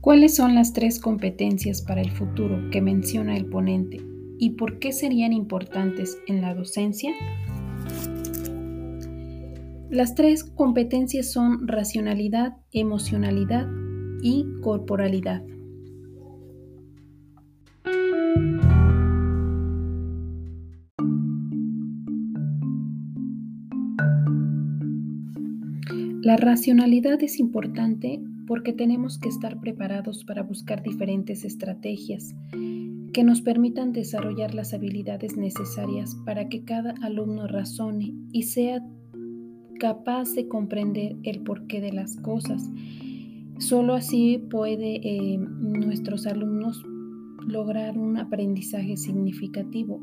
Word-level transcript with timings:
¿Cuáles 0.00 0.36
son 0.36 0.54
las 0.54 0.72
tres 0.72 1.00
competencias 1.00 1.82
para 1.82 2.00
el 2.00 2.12
futuro 2.12 2.70
que 2.70 2.80
menciona 2.80 3.36
el 3.36 3.46
ponente 3.46 4.00
y 4.38 4.50
por 4.50 4.78
qué 4.78 4.92
serían 4.92 5.32
importantes 5.32 6.16
en 6.28 6.40
la 6.40 6.54
docencia? 6.54 7.12
Las 9.90 10.14
tres 10.14 10.44
competencias 10.44 11.32
son 11.32 11.66
racionalidad, 11.66 12.56
emocionalidad 12.70 13.66
y 14.22 14.46
corporalidad. 14.62 15.42
La 26.22 26.36
racionalidad 26.36 27.20
es 27.22 27.40
importante 27.40 28.20
porque 28.48 28.72
tenemos 28.72 29.18
que 29.18 29.28
estar 29.28 29.60
preparados 29.60 30.24
para 30.24 30.42
buscar 30.42 30.82
diferentes 30.82 31.44
estrategias 31.44 32.34
que 33.12 33.22
nos 33.22 33.42
permitan 33.42 33.92
desarrollar 33.92 34.54
las 34.54 34.72
habilidades 34.72 35.36
necesarias 35.36 36.16
para 36.24 36.48
que 36.48 36.64
cada 36.64 36.94
alumno 37.02 37.46
razone 37.46 38.14
y 38.32 38.44
sea 38.44 38.82
capaz 39.78 40.32
de 40.32 40.48
comprender 40.48 41.16
el 41.24 41.42
porqué 41.42 41.82
de 41.82 41.92
las 41.92 42.16
cosas. 42.16 42.70
Solo 43.58 43.92
así 43.92 44.38
puede 44.50 44.96
eh, 44.96 45.38
nuestros 45.38 46.26
alumnos 46.26 46.82
lograr 47.46 47.98
un 47.98 48.16
aprendizaje 48.16 48.96
significativo. 48.96 50.00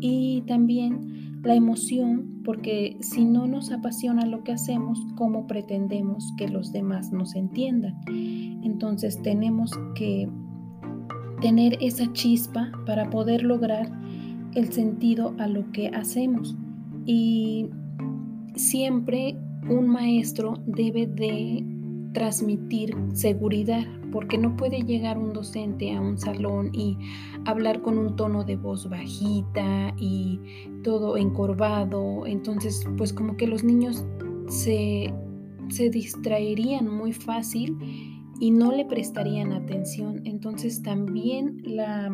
Y 0.00 0.44
también 0.46 1.29
la 1.42 1.54
emoción, 1.54 2.42
porque 2.44 2.96
si 3.00 3.24
no 3.24 3.46
nos 3.46 3.70
apasiona 3.72 4.26
lo 4.26 4.44
que 4.44 4.52
hacemos, 4.52 5.00
¿cómo 5.16 5.46
pretendemos 5.46 6.32
que 6.36 6.48
los 6.48 6.72
demás 6.72 7.12
nos 7.12 7.34
entiendan? 7.34 7.94
Entonces 8.62 9.20
tenemos 9.22 9.72
que 9.94 10.28
tener 11.40 11.78
esa 11.80 12.12
chispa 12.12 12.70
para 12.86 13.08
poder 13.08 13.42
lograr 13.42 13.90
el 14.54 14.72
sentido 14.72 15.34
a 15.38 15.46
lo 15.46 15.70
que 15.72 15.88
hacemos. 15.88 16.56
Y 17.06 17.68
siempre 18.54 19.36
un 19.68 19.88
maestro 19.88 20.62
debe 20.66 21.06
de 21.06 21.64
transmitir 22.12 22.96
seguridad, 23.12 23.86
porque 24.12 24.38
no 24.38 24.56
puede 24.56 24.82
llegar 24.82 25.18
un 25.18 25.32
docente 25.32 25.94
a 25.94 26.00
un 26.00 26.18
salón 26.18 26.70
y 26.72 26.98
hablar 27.44 27.82
con 27.82 27.98
un 27.98 28.16
tono 28.16 28.44
de 28.44 28.56
voz 28.56 28.88
bajita 28.88 29.94
y 29.96 30.40
todo 30.82 31.16
encorvado. 31.16 32.26
Entonces, 32.26 32.84
pues 32.96 33.12
como 33.12 33.36
que 33.36 33.46
los 33.46 33.62
niños 33.64 34.04
se, 34.48 35.12
se 35.68 35.90
distraerían 35.90 36.88
muy 36.88 37.12
fácil 37.12 37.76
y 38.40 38.50
no 38.50 38.72
le 38.72 38.84
prestarían 38.84 39.52
atención. 39.52 40.22
Entonces 40.24 40.82
también 40.82 41.58
la 41.62 42.10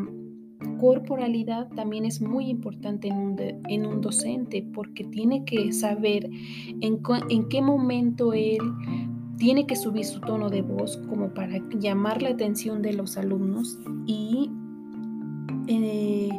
corporalidad 0.79 1.69
también 1.69 2.05
es 2.05 2.21
muy 2.21 2.49
importante 2.49 3.09
en 3.09 3.17
un, 3.17 3.37
en 3.69 3.87
un 3.87 4.01
docente 4.01 4.67
porque 4.75 5.05
tiene 5.05 5.45
que 5.45 5.73
saber 5.73 6.29
en, 6.81 7.01
en 7.31 7.49
qué 7.49 7.63
momento 7.63 8.33
él 8.33 8.59
tiene 9.39 9.67
que 9.67 9.77
subir 9.77 10.05
su 10.05 10.21
tono 10.21 10.49
de 10.49 10.63
voz 10.63 10.97
como 11.09 11.29
para 11.35 11.59
llamar 11.79 12.23
la 12.23 12.31
atención 12.31 12.83
de 12.83 12.93
los 12.93 13.17
alumnos 13.17 13.79
y 14.07 14.51
eh, 15.69 16.31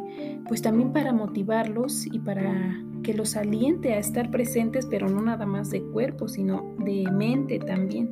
pues 0.48 0.62
también 0.62 0.94
para 0.94 1.14
motivarlos 1.14 2.06
y 2.08 2.20
para 2.20 2.81
que 3.04 3.14
los 3.14 3.36
aliente 3.36 3.94
a 3.94 4.00
estar 4.00 4.31
presentes, 4.31 4.86
pero 4.86 5.09
no 5.09 5.22
nada 5.22 5.45
más 5.45 5.70
de 5.70 5.81
cuerpo, 5.81 6.28
sino 6.28 6.76
de 6.80 7.06
mente 7.12 7.59
también. 7.59 8.09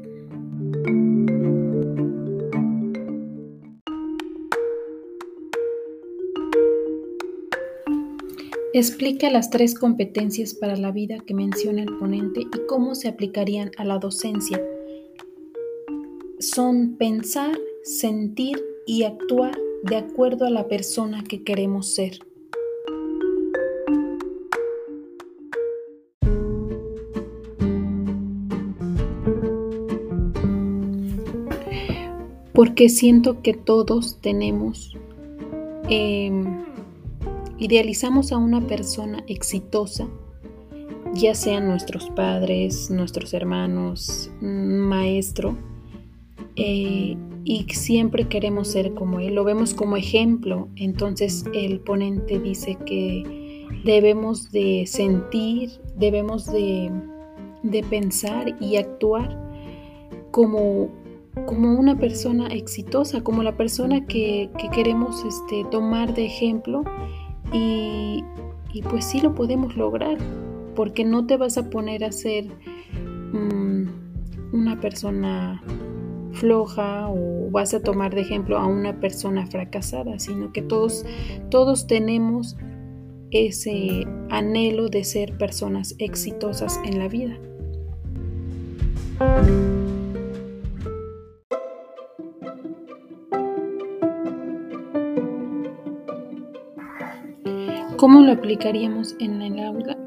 Explica 8.73 9.29
las 9.29 9.49
tres 9.49 9.73
competencias 9.73 10.53
para 10.53 10.75
la 10.75 10.91
vida 10.91 11.17
que 11.25 11.33
menciona 11.33 11.81
el 11.81 11.97
ponente 11.97 12.41
y 12.41 12.67
cómo 12.67 12.93
se 12.93 13.07
aplicarían 13.07 13.71
a 13.77 13.85
la 13.85 13.99
docencia 13.99 14.61
son 16.51 16.95
pensar, 16.97 17.57
sentir 17.83 18.63
y 18.85 19.03
actuar 19.03 19.57
de 19.83 19.97
acuerdo 19.97 20.45
a 20.45 20.49
la 20.49 20.67
persona 20.67 21.23
que 21.23 21.43
queremos 21.43 21.93
ser. 21.93 22.19
Porque 32.53 32.89
siento 32.89 33.41
que 33.41 33.53
todos 33.53 34.19
tenemos, 34.21 34.95
em, 35.89 36.63
idealizamos 37.57 38.31
a 38.31 38.37
una 38.37 38.61
persona 38.61 39.23
exitosa, 39.27 40.07
ya 41.13 41.33
sean 41.33 41.67
nuestros 41.67 42.09
padres, 42.11 42.89
nuestros 42.89 43.33
hermanos, 43.33 44.31
maestro, 44.41 45.57
eh, 46.55 47.17
y 47.43 47.65
siempre 47.69 48.27
queremos 48.27 48.69
ser 48.69 48.93
como 48.93 49.19
Él, 49.19 49.35
lo 49.35 49.43
vemos 49.43 49.73
como 49.73 49.97
ejemplo. 49.97 50.67
Entonces 50.75 51.45
el 51.53 51.79
ponente 51.79 52.39
dice 52.39 52.77
que 52.85 53.45
debemos 53.83 54.51
de 54.51 54.85
sentir, 54.87 55.69
debemos 55.95 56.51
de, 56.51 56.91
pensar 57.89 58.55
y 58.59 58.77
actuar 58.77 59.39
como, 60.31 60.89
como, 61.45 61.79
una 61.79 61.97
persona 61.97 62.47
exitosa, 62.47 63.21
como 63.21 63.43
la 63.43 63.55
persona 63.55 64.05
que, 64.05 64.49
queremos 64.73 65.23
este, 65.23 65.65
tomar 65.71 66.13
de 66.13 66.25
ejemplo 66.25 66.83
y, 67.51 68.23
pues 68.89 69.05
sí 69.05 69.21
lo 69.21 69.33
podemos 69.33 69.77
lograr, 69.77 70.17
porque 70.75 71.05
no 71.05 71.25
te 71.25 71.37
vas 71.37 71.57
a 71.57 71.69
poner 71.69 72.03
a 72.03 72.11
ser 72.11 72.47
mm, 73.33 73.87
una 74.53 74.79
persona 74.79 75.61
floja 76.35 77.09
o 77.09 77.49
vas 77.51 77.73
a 77.73 77.81
tomar 77.81 78.13
de 78.13 78.21
ejemplo 78.21 78.57
a 78.57 78.65
una 78.67 78.99
persona 78.99 79.47
fracasada, 79.47 80.19
sino 80.19 80.51
que 80.53 80.61
todos, 80.61 81.05
todos 81.49 81.87
tenemos 81.87 82.55
ese 83.31 84.05
anhelo 84.29 84.87
de 84.87 85.03
ser 85.03 85.37
personas 85.37 85.95
exitosas 85.97 86.79
en 86.85 86.99
la 86.99 87.07
vida. 87.07 87.37
¿Cómo 97.97 98.21
lo 98.21 98.33
aplicaríamos 98.33 99.15
en 99.19 99.41
el 99.41 99.59
aula? 99.59 99.97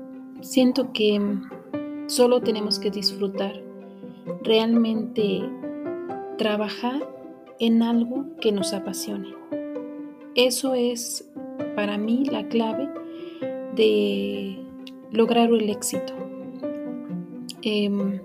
Siento 0.41 0.93
que 0.93 1.21
solo 2.07 2.41
tenemos 2.41 2.79
que 2.79 2.91
disfrutar. 2.91 3.53
Realmente 4.43 5.43
trabajar 6.39 7.07
en 7.59 7.83
algo 7.83 8.25
que 8.41 8.53
nos 8.53 8.73
apasione. 8.73 9.29
Eso 10.35 10.75
es 10.75 11.29
para 11.77 11.99
mí 11.99 12.25
la 12.25 12.49
clave 12.49 12.89
de 13.75 14.57
lograr 15.11 15.51
el 15.51 15.69
éxito. 15.69 16.15
Em, 17.63 18.21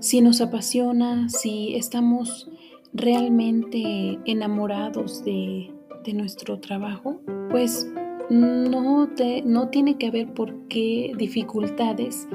si 0.00 0.20
nos 0.20 0.40
apasiona, 0.40 1.28
si 1.28 1.74
estamos 1.76 2.50
realmente 2.92 4.18
enamorados 4.24 5.24
de, 5.24 5.72
nuestro 6.14 6.60
trabajo, 6.60 7.20
pues 7.50 7.92
no, 8.30 9.08
no 9.44 9.68
tiene 9.70 9.98
que 9.98 10.06
haber 10.06 10.32
por 10.34 10.54
qué 10.68 11.12
dificultades 11.18 12.28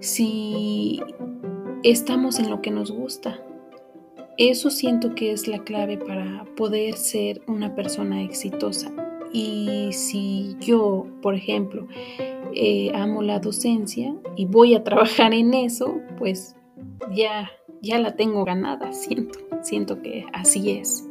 si 0.00 1.00
estamos 1.84 2.38
en 2.38 2.50
lo 2.50 2.60
que 2.62 2.70
nos 2.70 2.90
gusta. 2.90 3.40
Eso 4.38 4.70
siento 4.70 5.14
que 5.14 5.32
es 5.32 5.48
la 5.48 5.58
clave 5.58 5.98
para 5.98 6.44
poder 6.56 6.94
ser 6.96 7.42
una 7.46 7.74
persona 7.74 8.22
exitosa. 8.22 8.92
Y 9.32 9.90
si 9.92 10.56
yo, 10.60 11.06
por 11.22 11.34
ejemplo, 11.34 11.86
eh, 12.54 12.92
amo 12.94 13.22
la 13.22 13.38
docencia 13.38 14.14
y 14.36 14.46
voy 14.46 14.74
a 14.74 14.84
trabajar 14.84 15.32
en 15.34 15.54
eso, 15.54 16.00
pues 16.18 16.56
ya, 17.14 17.50
ya 17.80 17.98
la 17.98 18.14
tengo 18.14 18.44
ganada, 18.44 18.92
siento, 18.92 19.38
siento 19.62 20.00
que 20.02 20.26
así 20.32 20.70
es. 20.70 21.08